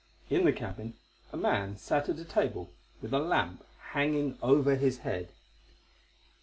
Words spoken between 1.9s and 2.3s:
at a